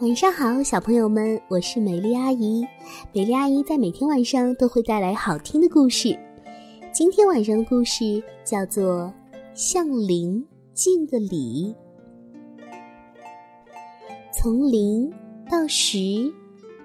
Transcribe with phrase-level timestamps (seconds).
[0.00, 2.62] 晚上好，小朋友们，我是美丽阿姨。
[3.14, 6.14] 美丽阿姨在每天晚上都会带来好听的故事。
[6.92, 9.04] 今天晚上的故事叫做
[9.54, 11.74] 《向零敬个礼》。
[14.30, 15.10] 从零
[15.50, 16.30] 到十，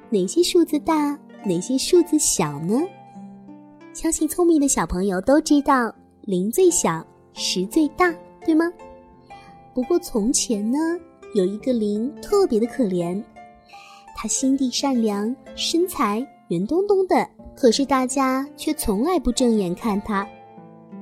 [0.10, 2.82] 哪些数字大，哪些数字小呢？
[3.94, 8.16] 相信聪明的小朋友都知道，零最小，十最大，
[8.46, 8.72] 对吗？
[9.74, 10.78] 不过从前呢？
[11.34, 13.22] 有一个灵特别的可怜，
[14.16, 20.28] 他心地善良，身材圆咚咚的，可是大家却从来不正眼看他，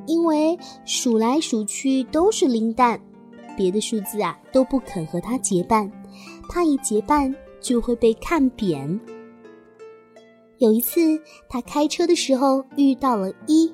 [0.06, 3.02] 因为数来数去都是零蛋，
[3.58, 5.92] 别的数字啊都不肯和他结伴，
[6.48, 9.00] 他一结伴就会被看扁。
[10.60, 13.74] 有一次，他开车的时候遇到了一，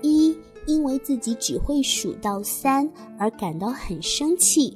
[0.00, 0.34] 一
[0.66, 4.74] 因为自己只会数到三而感到很生气。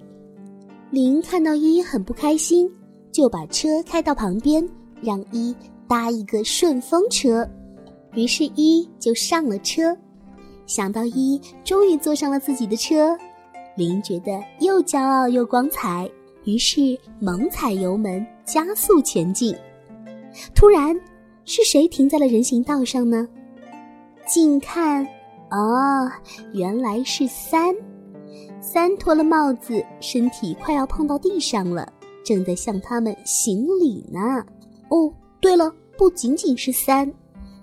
[0.93, 2.71] 零看到一很不开心，
[3.11, 4.63] 就把车开到旁边，
[5.01, 5.57] 让一
[5.89, 7.49] 搭一个顺风车。
[8.15, 9.97] 于是，一就上了车。
[10.67, 13.17] 想到一终于坐上了自己的车，
[13.75, 16.07] 零觉得又骄傲又光彩，
[16.45, 19.57] 于是猛踩油门加速前进。
[20.55, 20.95] 突然，
[21.47, 23.27] 是谁停在了人行道上呢？
[24.27, 25.07] 近看，
[25.51, 26.13] 哦，
[26.53, 27.75] 原来是三。
[28.61, 31.93] 三脱了帽子，身体快要碰到地上了，
[32.25, 34.21] 正在向他们行礼呢。
[34.89, 37.13] 哦，对了，不仅仅是三，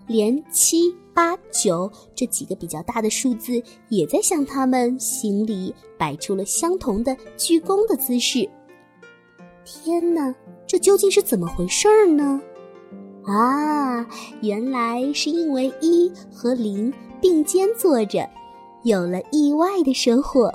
[0.08, 8.50] 连七、八、九这几个比较大的数字也在向他们行礼，摆出了相同的鞠躬的姿势。
[9.64, 10.34] 天哪，
[10.66, 12.42] 这究竟是怎么回事儿呢？
[13.26, 14.08] 啊，
[14.42, 18.28] 原来是因为一和零并肩坐着，
[18.84, 20.54] 有了意外的收获。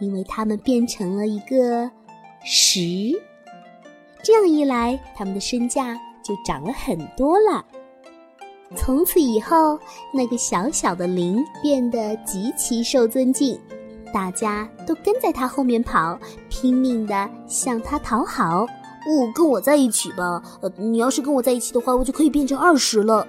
[0.00, 1.90] 因为他们变成了一个
[2.44, 2.80] 十，
[4.22, 7.64] 这样一来，他们的身价就涨了很多了。
[8.76, 9.76] 从此以后，
[10.14, 13.58] 那个小小的零变得极其受尊敬，
[14.14, 16.16] 大家都跟在他后面跑，
[16.48, 18.60] 拼命的向他讨好。
[18.60, 20.40] 哦，跟我在一起吧！
[20.60, 23.26] 呃，你要是跟我在一起的话，我就可以变成二十了。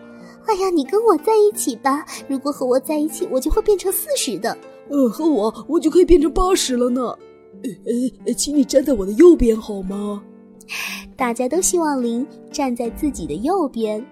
[0.50, 2.04] 哎呀，你跟我在一起吧！
[2.28, 4.58] 如果和我在一起，我就会变成四十的。
[4.90, 7.02] 呃，和我，我就可以变成八十了呢。
[7.62, 7.70] 呃
[8.26, 10.24] 呃，请你站在我的右边好吗？
[11.16, 14.04] 大家都希望零站在自己的右边，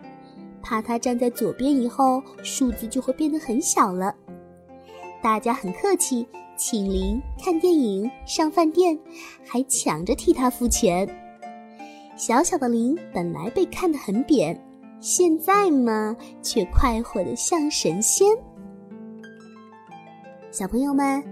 [0.62, 4.14] 怕他站在左边以后，数字就会变得很小了。
[5.24, 8.96] 大家很客气，请零看电影、上饭店，
[9.44, 11.10] 还抢着替他付钱。
[12.16, 14.67] 小小的零本来被看得很扁，
[15.00, 18.28] 现在嘛，却快活的像神仙。
[20.52, 21.24] 小朋友们，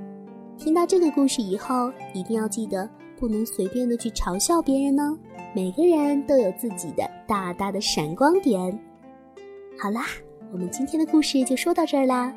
[0.58, 2.88] 听到这个故事以后，一定要记得
[3.20, 5.18] 不能随便的去嘲笑别人哦。
[5.56, 8.80] 每个人都有自己的大大的闪光点。
[9.80, 10.06] 好啦，
[10.52, 12.34] 我们今天的故事就说到这儿啦。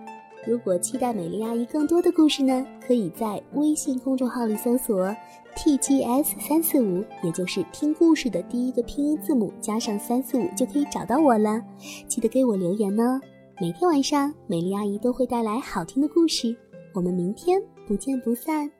[0.47, 5.15] 如果期待美丽阿姨更多的故事呢，可以在微信公众号里搜索
[5.57, 11.61] “tgs 三四五”，也就是听故事的第一个拼音字母加上三四五，就可以找到我了。
[12.07, 13.21] 记得给我留言哦。
[13.61, 16.57] 每天晚上，美丽阿姨都会带来好听的故事。
[16.95, 18.71] 我们明天不见不散。